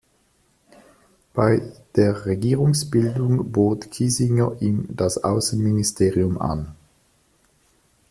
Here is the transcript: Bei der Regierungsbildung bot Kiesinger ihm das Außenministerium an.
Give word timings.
Bei 1.35 1.61
der 1.95 2.25
Regierungsbildung 2.25 3.51
bot 3.51 3.91
Kiesinger 3.91 4.55
ihm 4.59 4.85
das 4.89 5.23
Außenministerium 5.23 6.39
an. 6.41 6.73